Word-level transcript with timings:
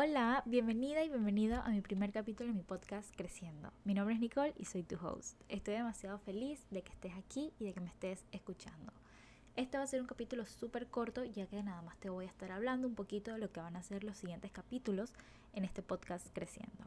Hola, 0.00 0.44
bienvenida 0.46 1.02
y 1.02 1.08
bienvenido 1.08 1.60
a 1.60 1.70
mi 1.70 1.80
primer 1.80 2.12
capítulo 2.12 2.50
de 2.50 2.54
mi 2.54 2.62
podcast 2.62 3.12
Creciendo. 3.16 3.72
Mi 3.84 3.94
nombre 3.94 4.14
es 4.14 4.20
Nicole 4.20 4.54
y 4.56 4.64
soy 4.64 4.84
tu 4.84 4.94
host. 4.94 5.36
Estoy 5.48 5.74
demasiado 5.74 6.20
feliz 6.20 6.64
de 6.70 6.82
que 6.82 6.92
estés 6.92 7.14
aquí 7.16 7.52
y 7.58 7.64
de 7.64 7.72
que 7.72 7.80
me 7.80 7.88
estés 7.88 8.24
escuchando. 8.30 8.92
Este 9.56 9.76
va 9.76 9.82
a 9.82 9.88
ser 9.88 10.00
un 10.00 10.06
capítulo 10.06 10.46
súper 10.46 10.86
corto 10.86 11.24
ya 11.24 11.48
que 11.48 11.60
nada 11.64 11.82
más 11.82 11.98
te 11.98 12.10
voy 12.10 12.26
a 12.26 12.28
estar 12.28 12.52
hablando 12.52 12.86
un 12.86 12.94
poquito 12.94 13.32
de 13.32 13.38
lo 13.38 13.50
que 13.50 13.58
van 13.58 13.74
a 13.74 13.82
ser 13.82 14.04
los 14.04 14.16
siguientes 14.16 14.52
capítulos 14.52 15.12
en 15.52 15.64
este 15.64 15.82
podcast 15.82 16.28
Creciendo. 16.32 16.84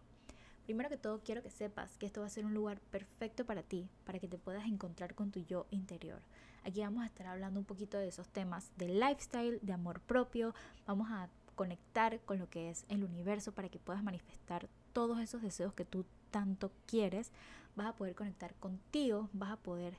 Primero 0.64 0.88
que 0.88 0.96
todo 0.96 1.20
quiero 1.20 1.44
que 1.44 1.50
sepas 1.50 1.98
que 1.98 2.06
esto 2.06 2.22
va 2.22 2.28
a 2.28 2.30
ser 2.30 2.46
un 2.46 2.54
lugar 2.54 2.80
perfecto 2.80 3.46
para 3.46 3.62
ti, 3.62 3.90
para 4.06 4.20
que 4.20 4.30
te 4.30 4.38
puedas 4.38 4.66
encontrar 4.68 5.16
con 5.16 5.32
tu 5.32 5.42
yo 5.42 5.68
interior. 5.70 6.22
Aquí 6.64 6.80
vamos 6.80 7.04
a 7.04 7.08
estar 7.08 7.28
hablando 7.28 7.60
un 7.60 7.66
poquito 7.66 7.98
de 7.98 8.08
esos 8.08 8.30
temas 8.30 8.72
de 8.78 8.88
lifestyle, 8.88 9.60
de 9.62 9.74
amor 9.74 10.00
propio, 10.00 10.56
vamos 10.86 11.10
a 11.12 11.28
conectar 11.56 12.20
con 12.22 12.40
lo 12.40 12.50
que 12.50 12.70
es 12.70 12.86
el 12.90 13.04
universo 13.04 13.52
para 13.52 13.70
que 13.70 13.80
puedas 13.80 14.04
manifestar 14.04 14.68
todos 14.94 15.20
esos 15.20 15.42
deseos 15.42 15.74
que 15.74 15.86
tú 15.86 16.06
tanto 16.32 16.72
quieres, 16.86 17.32
vas 17.76 17.88
a 17.88 17.96
poder 17.96 18.16
conectar 18.16 18.54
contigo, 18.56 19.30
vas 19.34 19.52
a 19.52 19.58
poder 19.58 19.98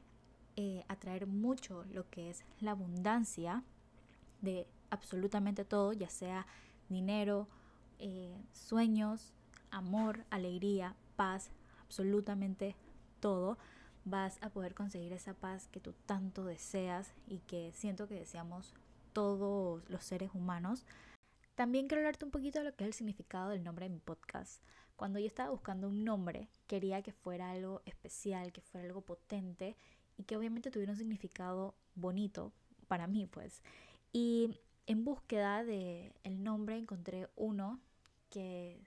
eh, 0.57 0.85
atraer 0.89 1.27
mucho 1.27 1.85
lo 1.93 2.09
que 2.11 2.31
es 2.31 2.45
la 2.61 2.73
abundancia 2.73 3.63
de 4.41 4.67
absolutamente 4.91 5.65
todo, 5.65 5.93
ya 5.93 6.11
sea 6.11 6.47
dinero, 6.89 7.49
eh, 7.99 8.37
sueños, 8.53 9.33
amor, 9.71 10.25
alegría, 10.31 10.95
paz, 11.17 11.51
absolutamente 11.81 12.77
todo. 13.21 13.57
Vas 14.05 14.39
a 14.43 14.51
poder 14.51 14.75
conseguir 14.75 15.13
esa 15.13 15.35
paz 15.35 15.69
que 15.69 15.81
tú 15.81 15.95
tanto 16.07 16.45
deseas 16.45 17.13
y 17.27 17.39
que 17.39 17.73
siento 17.73 18.09
que 18.09 18.17
deseamos 18.17 18.75
todos 19.13 19.89
los 19.89 20.05
seres 20.05 20.31
humanos. 20.35 20.85
También 21.55 21.87
quiero 21.87 22.01
hablarte 22.01 22.25
un 22.25 22.31
poquito 22.31 22.59
de 22.59 22.65
lo 22.65 22.75
que 22.75 22.85
es 22.85 22.89
el 22.89 22.95
significado 22.95 23.51
del 23.51 23.63
nombre 23.63 23.87
de 23.87 23.95
mi 23.95 24.01
podcast. 24.01 24.63
Cuando 24.97 25.19
yo 25.19 25.27
estaba 25.27 25.51
buscando 25.51 25.89
un 25.89 26.05
nombre, 26.05 26.49
quería 26.67 27.03
que 27.03 27.13
fuera 27.13 27.51
algo 27.51 27.83
especial, 27.85 28.53
que 28.53 28.63
fuera 28.63 28.87
algo 28.87 29.03
potente 29.03 29.77
y 30.17 30.25
que 30.25 30.37
obviamente 30.37 30.71
tuviera 30.71 30.93
un 30.93 30.99
significado 30.99 31.75
bonito 31.95 32.53
para 32.89 33.07
mí, 33.07 33.27
pues. 33.27 33.63
Y 34.13 34.59
en 34.87 35.05
búsqueda 35.05 35.65
de 35.65 36.13
el 36.25 36.43
nombre 36.43 36.77
encontré 36.77 37.29
uno 37.37 37.81
que 38.31 38.81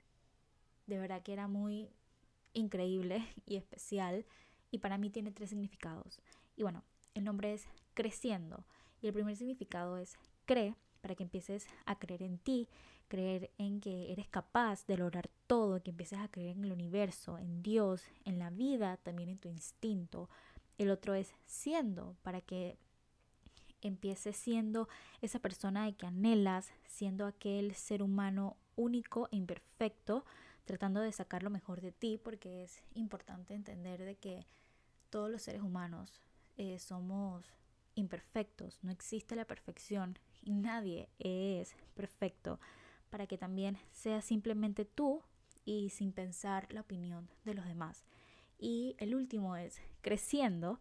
de 0.87 0.99
verdad 0.99 1.21
que 1.21 1.33
era 1.33 1.47
muy 1.47 1.89
increíble 2.53 3.27
y 3.45 3.55
especial 3.57 4.25
y 4.71 4.79
para 4.79 4.97
mí 4.97 5.09
tiene 5.09 5.31
tres 5.31 5.49
significados. 5.49 6.19
Y 6.55 6.63
bueno, 6.63 6.83
el 7.13 7.23
nombre 7.23 7.53
es 7.53 7.67
Creciendo 7.93 8.65
y 9.01 9.07
el 9.07 9.13
primer 9.13 9.35
significado 9.35 9.97
es 9.97 10.15
cree 10.45 10.75
para 11.05 11.13
que 11.13 11.21
empieces 11.21 11.67
a 11.85 11.99
creer 11.99 12.23
en 12.23 12.39
ti, 12.39 12.67
creer 13.07 13.51
en 13.59 13.79
que 13.79 14.11
eres 14.11 14.27
capaz 14.27 14.87
de 14.87 14.97
lograr 14.97 15.29
todo, 15.45 15.83
que 15.83 15.91
empieces 15.91 16.17
a 16.17 16.29
creer 16.29 16.57
en 16.57 16.65
el 16.65 16.71
universo, 16.71 17.37
en 17.37 17.61
Dios, 17.61 18.01
en 18.23 18.39
la 18.39 18.49
vida, 18.49 18.97
también 18.97 19.29
en 19.29 19.37
tu 19.37 19.47
instinto. 19.47 20.31
El 20.79 20.89
otro 20.89 21.13
es 21.13 21.35
siendo, 21.45 22.15
para 22.23 22.41
que 22.41 22.79
empieces 23.83 24.35
siendo 24.35 24.89
esa 25.21 25.37
persona 25.37 25.85
de 25.85 25.93
que 25.93 26.07
anhelas, 26.07 26.71
siendo 26.87 27.27
aquel 27.27 27.75
ser 27.75 28.01
humano 28.01 28.57
único 28.75 29.29
e 29.31 29.35
imperfecto, 29.35 30.25
tratando 30.63 31.01
de 31.01 31.11
sacar 31.11 31.43
lo 31.43 31.51
mejor 31.51 31.81
de 31.81 31.91
ti, 31.91 32.17
porque 32.17 32.63
es 32.63 32.81
importante 32.95 33.53
entender 33.53 34.03
de 34.03 34.15
que 34.15 34.47
todos 35.11 35.29
los 35.29 35.43
seres 35.43 35.61
humanos 35.61 36.19
eh, 36.57 36.79
somos 36.79 37.45
imperfectos, 37.95 38.79
no 38.83 38.91
existe 38.91 39.35
la 39.35 39.45
perfección 39.45 40.19
y 40.41 40.53
nadie 40.53 41.09
es 41.19 41.75
perfecto 41.95 42.59
para 43.09 43.27
que 43.27 43.37
también 43.37 43.77
seas 43.91 44.25
simplemente 44.25 44.85
tú 44.85 45.23
y 45.63 45.89
sin 45.89 46.11
pensar 46.11 46.71
la 46.71 46.81
opinión 46.81 47.29
de 47.43 47.53
los 47.53 47.65
demás. 47.65 48.05
Y 48.57 48.95
el 48.99 49.15
último 49.15 49.55
es 49.55 49.81
creciendo 50.01 50.79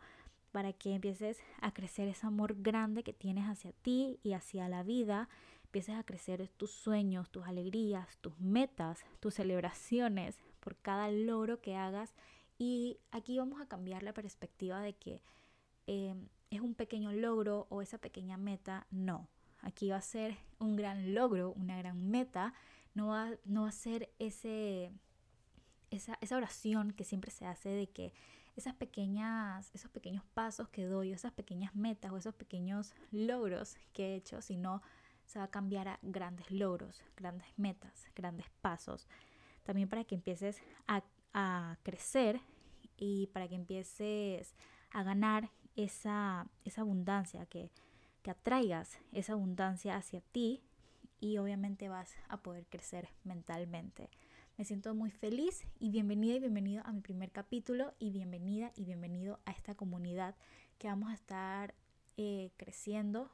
para 0.52 0.72
que 0.72 0.94
empieces 0.94 1.40
a 1.60 1.72
crecer 1.72 2.06
ese 2.08 2.26
amor 2.26 2.54
grande 2.62 3.02
que 3.02 3.12
tienes 3.12 3.46
hacia 3.46 3.72
ti 3.72 4.20
y 4.22 4.34
hacia 4.34 4.68
la 4.68 4.84
vida, 4.84 5.28
empieces 5.64 5.96
a 5.96 6.04
crecer 6.04 6.48
tus 6.56 6.70
sueños, 6.70 7.30
tus 7.30 7.44
alegrías, 7.46 8.18
tus 8.18 8.38
metas, 8.38 9.04
tus 9.18 9.34
celebraciones 9.34 10.38
por 10.60 10.76
cada 10.76 11.10
logro 11.10 11.60
que 11.60 11.74
hagas. 11.74 12.14
Y 12.56 13.00
aquí 13.10 13.38
vamos 13.38 13.60
a 13.60 13.66
cambiar 13.66 14.04
la 14.04 14.14
perspectiva 14.14 14.80
de 14.80 14.94
que 14.94 15.20
eh, 15.86 16.14
es 16.50 16.60
un 16.60 16.74
pequeño 16.74 17.12
logro 17.12 17.66
o 17.70 17.82
esa 17.82 17.98
pequeña 17.98 18.36
meta, 18.36 18.86
no. 18.90 19.28
Aquí 19.60 19.90
va 19.90 19.96
a 19.96 20.02
ser 20.02 20.36
un 20.58 20.76
gran 20.76 21.14
logro, 21.14 21.52
una 21.52 21.78
gran 21.78 22.10
meta, 22.10 22.54
no 22.94 23.08
va, 23.08 23.30
no 23.44 23.62
va 23.62 23.68
a 23.68 23.72
ser 23.72 24.12
ese, 24.18 24.92
esa, 25.90 26.18
esa 26.20 26.36
oración 26.36 26.92
que 26.92 27.04
siempre 27.04 27.30
se 27.30 27.46
hace 27.46 27.70
de 27.70 27.88
que 27.88 28.12
esas 28.56 28.74
pequeñas, 28.74 29.70
esos 29.74 29.90
pequeños 29.90 30.24
pasos 30.34 30.68
que 30.68 30.84
doy, 30.84 31.12
esas 31.12 31.32
pequeñas 31.32 31.74
metas 31.74 32.12
o 32.12 32.16
esos 32.16 32.34
pequeños 32.34 32.94
logros 33.10 33.76
que 33.92 34.12
he 34.12 34.14
hecho, 34.14 34.40
sino 34.42 34.82
se 35.26 35.38
va 35.38 35.46
a 35.46 35.50
cambiar 35.50 35.88
a 35.88 35.98
grandes 36.02 36.50
logros, 36.50 37.02
grandes 37.16 37.48
metas, 37.56 38.06
grandes 38.14 38.46
pasos. 38.60 39.08
También 39.64 39.88
para 39.88 40.04
que 40.04 40.14
empieces 40.14 40.62
a, 40.86 41.02
a 41.32 41.78
crecer 41.82 42.40
y 42.96 43.26
para 43.28 43.48
que 43.48 43.54
empieces 43.54 44.54
a 44.90 45.02
ganar 45.02 45.50
esa, 45.76 46.48
esa 46.64 46.82
abundancia, 46.82 47.46
que, 47.46 47.70
que 48.22 48.30
atraigas 48.30 48.98
esa 49.12 49.34
abundancia 49.34 49.96
hacia 49.96 50.20
ti 50.20 50.62
y 51.20 51.38
obviamente 51.38 51.88
vas 51.88 52.14
a 52.28 52.38
poder 52.38 52.66
crecer 52.66 53.08
mentalmente. 53.24 54.10
Me 54.56 54.64
siento 54.64 54.94
muy 54.94 55.10
feliz 55.10 55.64
y 55.80 55.90
bienvenida 55.90 56.36
y 56.36 56.40
bienvenido 56.40 56.82
a 56.86 56.92
mi 56.92 57.00
primer 57.00 57.32
capítulo 57.32 57.92
y 57.98 58.10
bienvenida 58.10 58.72
y 58.76 58.84
bienvenido 58.84 59.40
a 59.46 59.50
esta 59.50 59.74
comunidad 59.74 60.36
que 60.78 60.88
vamos 60.88 61.10
a 61.10 61.14
estar 61.14 61.74
eh, 62.16 62.52
creciendo 62.56 63.30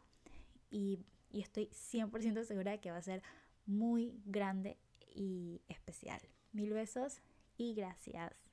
y, 0.70 0.98
y 1.30 1.40
estoy 1.40 1.66
100% 1.66 2.44
segura 2.44 2.72
de 2.72 2.80
que 2.80 2.90
va 2.90 2.96
a 2.96 3.02
ser 3.02 3.22
muy 3.66 4.20
grande 4.24 4.78
y 5.14 5.60
especial. 5.68 6.20
Mil 6.52 6.72
besos 6.72 7.20
y 7.58 7.74
gracias. 7.74 8.49